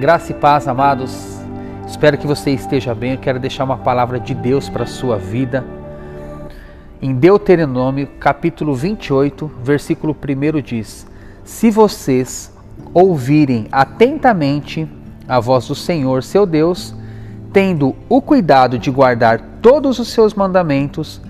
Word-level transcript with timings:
Graça 0.00 0.30
e 0.30 0.34
paz, 0.36 0.68
amados. 0.68 1.40
Espero 1.84 2.16
que 2.16 2.26
você 2.26 2.52
esteja 2.52 2.94
bem. 2.94 3.14
Eu 3.14 3.18
quero 3.18 3.40
deixar 3.40 3.64
uma 3.64 3.78
palavra 3.78 4.20
de 4.20 4.32
Deus 4.32 4.68
para 4.68 4.84
a 4.84 4.86
sua 4.86 5.16
vida. 5.16 5.64
Em 7.02 7.12
Deuteronômio, 7.12 8.06
capítulo 8.20 8.76
28, 8.76 9.50
versículo 9.60 10.14
1 10.14 10.62
diz: 10.62 11.04
Se 11.42 11.68
vocês 11.68 12.56
ouvirem 12.94 13.66
atentamente 13.72 14.88
a 15.26 15.40
voz 15.40 15.66
do 15.66 15.74
Senhor, 15.74 16.22
seu 16.22 16.46
Deus, 16.46 16.94
tendo 17.52 17.96
o 18.08 18.22
cuidado 18.22 18.78
de 18.78 18.92
guardar 18.92 19.40
todos 19.60 19.98
os 19.98 20.08
seus 20.12 20.32
mandamentos, 20.32 21.20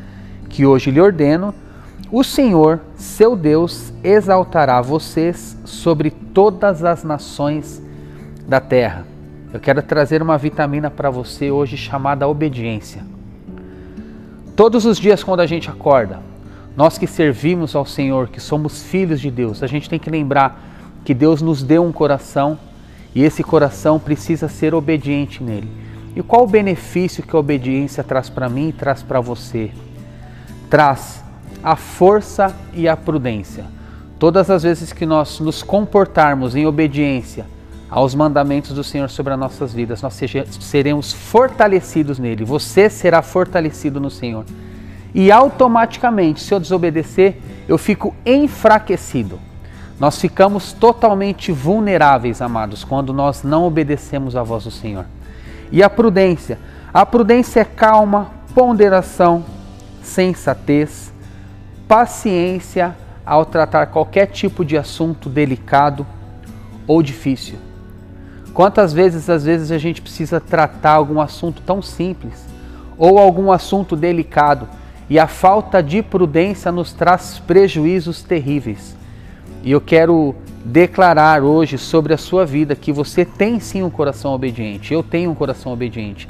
que 0.50 0.66
hoje 0.66 0.90
lhe 0.90 1.00
ordeno, 1.00 1.54
o 2.10 2.24
Senhor, 2.24 2.80
seu 2.96 3.36
Deus, 3.36 3.92
exaltará 4.02 4.80
vocês 4.80 5.56
sobre 5.64 6.10
todas 6.10 6.82
as 6.82 7.04
nações 7.04 7.82
da 8.46 8.60
terra. 8.60 9.06
Eu 9.52 9.60
quero 9.60 9.82
trazer 9.82 10.22
uma 10.22 10.38
vitamina 10.38 10.90
para 10.90 11.10
você 11.10 11.50
hoje 11.50 11.76
chamada 11.76 12.26
obediência. 12.26 13.04
Todos 14.56 14.86
os 14.86 14.98
dias, 14.98 15.22
quando 15.22 15.40
a 15.40 15.46
gente 15.46 15.68
acorda, 15.68 16.20
nós 16.74 16.96
que 16.96 17.06
servimos 17.06 17.76
ao 17.76 17.84
Senhor, 17.84 18.28
que 18.28 18.40
somos 18.40 18.82
filhos 18.82 19.20
de 19.20 19.30
Deus, 19.30 19.62
a 19.62 19.66
gente 19.66 19.88
tem 19.88 19.98
que 19.98 20.10
lembrar 20.10 20.62
que 21.04 21.12
Deus 21.12 21.42
nos 21.42 21.62
deu 21.62 21.84
um 21.84 21.92
coração 21.92 22.58
e 23.14 23.22
esse 23.22 23.42
coração 23.42 23.98
precisa 23.98 24.48
ser 24.48 24.74
obediente 24.74 25.42
nele. 25.42 25.68
E 26.16 26.22
qual 26.22 26.44
o 26.44 26.48
benefício 26.48 27.22
que 27.22 27.36
a 27.36 27.38
obediência 27.38 28.02
traz 28.02 28.30
para 28.30 28.48
mim 28.48 28.68
e 28.68 28.72
traz 28.72 29.02
para 29.02 29.20
você? 29.20 29.70
Traz 30.70 31.22
a 31.62 31.76
força 31.76 32.54
e 32.72 32.88
a 32.88 32.96
prudência. 32.96 33.64
Todas 34.18 34.50
as 34.50 34.62
vezes 34.62 34.92
que 34.92 35.06
nós 35.06 35.40
nos 35.40 35.62
comportarmos 35.62 36.56
em 36.56 36.66
obediência, 36.66 37.46
aos 37.90 38.14
mandamentos 38.14 38.72
do 38.72 38.84
Senhor 38.84 39.08
sobre 39.08 39.32
as 39.32 39.38
nossas 39.38 39.72
vidas, 39.72 40.02
nós 40.02 40.18
seremos 40.60 41.12
fortalecidos 41.12 42.18
nele. 42.18 42.44
Você 42.44 42.90
será 42.90 43.22
fortalecido 43.22 43.98
no 43.98 44.10
Senhor. 44.10 44.44
E 45.14 45.32
automaticamente, 45.32 46.42
se 46.42 46.52
eu 46.52 46.60
desobedecer, 46.60 47.38
eu 47.66 47.78
fico 47.78 48.14
enfraquecido. 48.26 49.40
Nós 49.98 50.20
ficamos 50.20 50.72
totalmente 50.72 51.50
vulneráveis, 51.50 52.42
amados, 52.42 52.84
quando 52.84 53.12
nós 53.12 53.42
não 53.42 53.64
obedecemos 53.64 54.36
à 54.36 54.42
voz 54.42 54.64
do 54.64 54.70
Senhor. 54.70 55.06
E 55.72 55.82
a 55.82 55.88
prudência? 55.88 56.58
A 56.92 57.04
prudência 57.04 57.60
é 57.60 57.64
calma, 57.64 58.30
ponderação, 58.54 59.44
sensatez, 60.02 61.12
paciência 61.88 62.94
ao 63.24 63.46
tratar 63.46 63.86
qualquer 63.86 64.26
tipo 64.26 64.64
de 64.64 64.76
assunto 64.76 65.28
delicado 65.28 66.06
ou 66.86 67.02
difícil. 67.02 67.58
Quantas 68.52 68.92
vezes, 68.92 69.30
às 69.30 69.44
vezes, 69.44 69.70
a 69.70 69.78
gente 69.78 70.02
precisa 70.02 70.40
tratar 70.40 70.92
algum 70.92 71.20
assunto 71.20 71.62
tão 71.62 71.80
simples 71.80 72.44
ou 72.96 73.18
algum 73.18 73.50
assunto 73.50 73.96
delicado 73.96 74.68
e 75.08 75.18
a 75.18 75.26
falta 75.26 75.82
de 75.82 76.02
prudência 76.02 76.70
nos 76.70 76.92
traz 76.92 77.38
prejuízos 77.38 78.22
terríveis. 78.22 78.96
E 79.62 79.70
eu 79.70 79.80
quero 79.80 80.34
declarar 80.64 81.42
hoje 81.42 81.78
sobre 81.78 82.12
a 82.12 82.18
sua 82.18 82.44
vida 82.44 82.76
que 82.76 82.92
você 82.92 83.24
tem 83.24 83.58
sim 83.60 83.82
um 83.82 83.90
coração 83.90 84.32
obediente. 84.32 84.92
Eu 84.92 85.02
tenho 85.02 85.30
um 85.30 85.34
coração 85.34 85.72
obediente. 85.72 86.28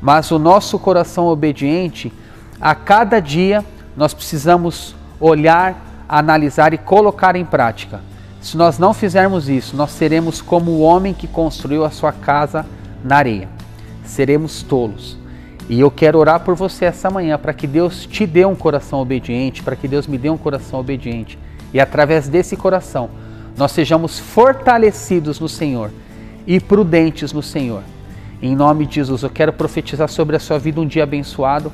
Mas 0.00 0.30
o 0.30 0.38
nosso 0.38 0.78
coração 0.78 1.26
obediente, 1.26 2.12
a 2.60 2.74
cada 2.74 3.20
dia, 3.20 3.64
nós 4.00 4.14
precisamos 4.14 4.94
olhar, 5.20 6.06
analisar 6.08 6.72
e 6.72 6.78
colocar 6.78 7.36
em 7.36 7.44
prática. 7.44 8.00
Se 8.40 8.56
nós 8.56 8.78
não 8.78 8.94
fizermos 8.94 9.46
isso, 9.46 9.76
nós 9.76 9.90
seremos 9.90 10.40
como 10.40 10.70
o 10.70 10.80
homem 10.80 11.12
que 11.12 11.26
construiu 11.26 11.84
a 11.84 11.90
sua 11.90 12.10
casa 12.10 12.64
na 13.04 13.16
areia. 13.16 13.46
Seremos 14.02 14.62
tolos. 14.62 15.18
E 15.68 15.78
eu 15.78 15.90
quero 15.90 16.18
orar 16.18 16.40
por 16.40 16.54
você 16.54 16.86
essa 16.86 17.10
manhã 17.10 17.36
para 17.36 17.52
que 17.52 17.66
Deus 17.66 18.06
te 18.06 18.26
dê 18.26 18.42
um 18.46 18.54
coração 18.54 19.00
obediente, 19.00 19.62
para 19.62 19.76
que 19.76 19.86
Deus 19.86 20.06
me 20.06 20.16
dê 20.16 20.30
um 20.30 20.38
coração 20.38 20.80
obediente. 20.80 21.38
E 21.70 21.78
através 21.78 22.26
desse 22.26 22.56
coração, 22.56 23.10
nós 23.54 23.70
sejamos 23.70 24.18
fortalecidos 24.18 25.38
no 25.38 25.48
Senhor 25.48 25.90
e 26.46 26.58
prudentes 26.58 27.34
no 27.34 27.42
Senhor. 27.42 27.82
Em 28.40 28.56
nome 28.56 28.86
de 28.86 28.94
Jesus, 28.94 29.24
eu 29.24 29.28
quero 29.28 29.52
profetizar 29.52 30.08
sobre 30.08 30.36
a 30.36 30.40
sua 30.40 30.58
vida 30.58 30.80
um 30.80 30.86
dia 30.86 31.02
abençoado 31.02 31.70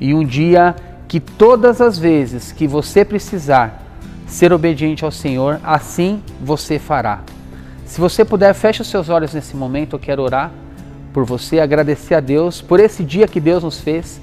e 0.00 0.14
um 0.14 0.24
dia 0.24 0.74
que 1.08 1.18
todas 1.18 1.80
as 1.80 1.98
vezes 1.98 2.52
que 2.52 2.68
você 2.68 3.02
precisar, 3.04 3.82
ser 4.26 4.52
obediente 4.52 5.06
ao 5.06 5.10
Senhor, 5.10 5.58
assim 5.64 6.22
você 6.38 6.78
fará. 6.78 7.20
Se 7.86 7.98
você 7.98 8.26
puder, 8.26 8.52
feche 8.52 8.82
os 8.82 8.88
seus 8.88 9.08
olhos 9.08 9.32
nesse 9.32 9.56
momento, 9.56 9.96
eu 9.96 9.98
quero 9.98 10.22
orar 10.22 10.52
por 11.14 11.24
você, 11.24 11.58
agradecer 11.58 12.14
a 12.14 12.20
Deus 12.20 12.60
por 12.60 12.78
esse 12.78 13.02
dia 13.02 13.26
que 13.26 13.40
Deus 13.40 13.64
nos 13.64 13.80
fez 13.80 14.20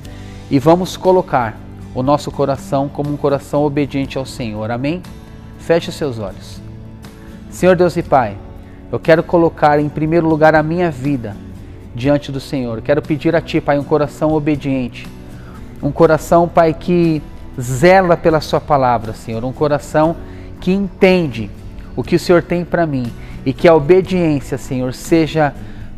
e 0.52 0.60
vamos 0.60 0.96
colocar 0.96 1.58
o 1.96 2.04
nosso 2.04 2.30
coração 2.30 2.88
como 2.88 3.12
um 3.12 3.18
coração 3.18 3.64
obediente 3.64 4.20
ao 4.20 4.26
Senhor. 4.26 4.70
Amém? 4.70 5.02
Feche 5.58 5.90
os 5.90 5.96
seus 5.96 6.20
olhos. 6.20 6.62
Senhor 7.50 7.76
Deus 7.76 7.98
e 7.98 8.04
Pai, 8.04 8.38
eu 8.92 9.00
quero 9.00 9.24
colocar 9.24 9.80
em 9.80 9.90
primeiro 9.90 10.28
lugar 10.28 10.54
a 10.54 10.62
minha 10.62 10.92
vida 10.92 11.36
diante 11.96 12.32
do 12.32 12.40
Senhor. 12.40 12.82
Quero 12.82 13.02
pedir 13.02 13.36
a 13.36 13.42
Ti, 13.42 13.60
Pai, 13.60 13.80
um 13.80 13.84
coração 13.84 14.34
obediente. 14.34 15.15
Um 15.86 15.92
coração, 15.92 16.48
Pai, 16.48 16.74
que 16.74 17.22
zela 17.62 18.18
pela 18.18 18.42
Sua 18.42 18.60
palavra, 18.60 19.14
Senhor. 19.14 19.46
Um 19.46 19.54
coração 19.54 20.16
que 20.60 20.72
entende 20.72 21.48
o 21.96 22.04
que 22.04 22.16
o 22.16 22.20
Senhor 22.20 22.42
tem 22.42 22.66
para 22.66 22.88
mim 22.88 23.14
e 23.46 23.54
que 23.54 23.68
a 23.68 23.76
obediência, 23.76 24.58
Senhor, 24.58 24.96
seja 24.96 25.54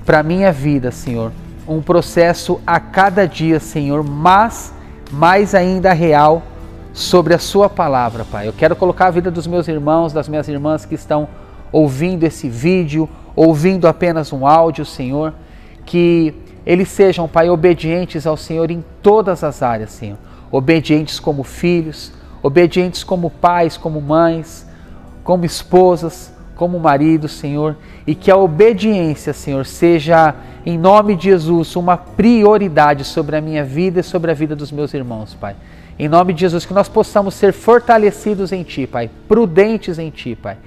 para 0.06 0.22
minha 0.22 0.52
vida, 0.52 0.92
Senhor, 0.92 1.32
um 1.66 1.82
processo 1.82 2.60
a 2.68 2.82
cada 2.82 3.26
dia, 3.26 3.62
Senhor, 3.62 4.04
mas 4.04 4.74
mais 5.10 5.56
ainda 5.56 5.94
real 5.94 6.44
sobre 6.92 7.34
a 7.34 7.40
Sua 7.40 7.70
palavra, 7.70 8.26
Pai. 8.26 8.46
Eu 8.46 8.54
quero 8.54 8.76
colocar 8.76 9.08
a 9.08 9.12
vida 9.12 9.32
dos 9.32 9.48
meus 9.48 9.70
irmãos, 9.70 10.12
das 10.12 10.28
minhas 10.28 10.50
irmãs 10.50 10.84
que 10.84 10.96
estão 10.96 11.30
ouvindo 11.72 12.26
esse 12.26 12.50
vídeo, 12.50 13.08
ouvindo 13.34 13.88
apenas 13.88 14.34
um 14.34 14.46
áudio, 14.46 14.84
Senhor, 14.84 15.34
que 15.86 16.36
eles 16.68 16.90
sejam, 16.90 17.28
Pai, 17.28 17.50
obedientes 17.50 18.28
ao 18.28 18.38
Senhor 18.38 18.70
em 18.70 18.84
todas 19.02 19.44
as 19.44 19.64
áreas, 19.64 19.90
Senhor 19.90 20.18
obedientes 20.52 21.20
como 21.20 21.44
filhos, 21.44 22.12
obedientes 22.42 23.04
como 23.04 23.30
pais, 23.30 23.78
como 23.78 24.02
mães, 24.02 24.68
como 25.24 25.46
esposas, 25.46 26.34
como 26.56 26.80
maridos, 26.80 27.34
Senhor, 27.34 27.76
e 28.06 28.16
que 28.16 28.32
a 28.32 28.38
obediência, 28.38 29.34
Senhor, 29.34 29.66
seja 29.66 30.34
em 30.66 30.78
nome 30.78 31.16
de 31.16 31.26
Jesus 31.26 31.76
uma 31.76 31.98
prioridade 31.98 33.04
sobre 33.04 33.36
a 33.36 33.42
minha 33.42 33.64
vida 33.64 34.00
e 34.00 34.04
sobre 34.04 34.32
a 34.32 34.34
vida 34.34 34.56
dos 34.56 34.72
meus 34.72 34.94
irmãos, 34.94 35.36
Pai. 35.36 35.56
Em 36.00 36.08
nome 36.08 36.34
de 36.34 36.42
Jesus, 36.42 36.66
que 36.66 36.74
nós 36.74 36.88
possamos 36.88 37.34
ser 37.34 37.54
fortalecidos 37.54 38.52
em 38.52 38.64
Ti, 38.64 38.88
Pai, 38.88 39.10
prudentes 39.28 40.00
em 40.00 40.10
Ti, 40.10 40.36
Pai. 40.36 40.58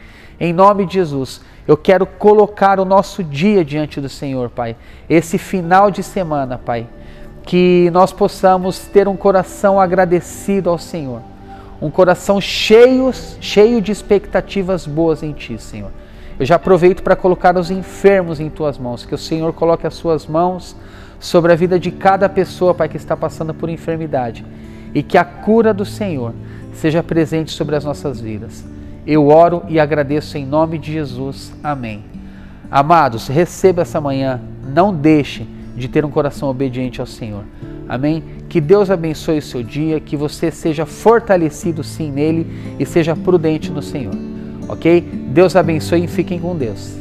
Em 0.40 0.52
nome 0.52 0.86
de 0.86 0.94
Jesus, 0.94 1.42
eu 1.68 1.76
quero 1.76 2.06
colocar 2.06 2.80
o 2.80 2.84
nosso 2.84 3.22
dia 3.22 3.62
diante 3.62 4.00
do 4.00 4.08
Senhor, 4.08 4.48
Pai. 4.48 4.74
Esse 5.08 5.36
final 5.36 5.90
de 5.90 6.02
semana, 6.02 6.56
Pai 6.56 6.88
que 7.42 7.90
nós 7.92 8.12
possamos 8.12 8.78
ter 8.78 9.08
um 9.08 9.16
coração 9.16 9.80
agradecido 9.80 10.70
ao 10.70 10.78
Senhor, 10.78 11.20
um 11.80 11.90
coração 11.90 12.40
cheio, 12.40 13.10
cheio 13.40 13.80
de 13.80 13.90
expectativas 13.90 14.86
boas 14.86 15.22
em 15.22 15.32
Ti, 15.32 15.58
Senhor. 15.58 15.90
Eu 16.38 16.46
já 16.46 16.56
aproveito 16.56 17.02
para 17.02 17.16
colocar 17.16 17.56
os 17.56 17.70
enfermos 17.70 18.40
em 18.40 18.48
Tuas 18.48 18.78
mãos, 18.78 19.04
que 19.04 19.14
o 19.14 19.18
Senhor 19.18 19.52
coloque 19.52 19.86
as 19.86 19.94
Suas 19.94 20.26
mãos 20.26 20.76
sobre 21.18 21.52
a 21.52 21.56
vida 21.56 21.78
de 21.78 21.90
cada 21.90 22.28
pessoa, 22.28 22.74
Pai, 22.74 22.88
que 22.88 22.96
está 22.96 23.16
passando 23.16 23.52
por 23.52 23.68
enfermidade, 23.68 24.44
e 24.94 25.02
que 25.02 25.18
a 25.18 25.24
cura 25.24 25.74
do 25.74 25.84
Senhor 25.84 26.32
seja 26.72 27.02
presente 27.02 27.50
sobre 27.52 27.76
as 27.76 27.84
nossas 27.84 28.20
vidas. 28.20 28.64
Eu 29.10 29.26
oro 29.26 29.64
e 29.68 29.80
agradeço 29.80 30.38
em 30.38 30.46
nome 30.46 30.78
de 30.78 30.92
Jesus. 30.92 31.52
Amém. 31.64 32.04
Amados, 32.70 33.26
receba 33.26 33.82
essa 33.82 34.00
manhã, 34.00 34.40
não 34.72 34.94
deixe 34.94 35.44
de 35.74 35.88
ter 35.88 36.04
um 36.04 36.10
coração 36.12 36.48
obediente 36.48 37.00
ao 37.00 37.06
Senhor. 37.08 37.42
Amém? 37.88 38.22
Que 38.48 38.60
Deus 38.60 38.88
abençoe 38.88 39.38
o 39.38 39.42
seu 39.42 39.64
dia, 39.64 39.98
que 39.98 40.16
você 40.16 40.52
seja 40.52 40.86
fortalecido 40.86 41.82
sim 41.82 42.12
nele 42.12 42.76
e 42.78 42.86
seja 42.86 43.16
prudente 43.16 43.72
no 43.72 43.82
Senhor. 43.82 44.14
Ok? 44.68 45.00
Deus 45.00 45.56
abençoe 45.56 46.04
e 46.04 46.06
fiquem 46.06 46.38
com 46.38 46.56
Deus. 46.56 46.99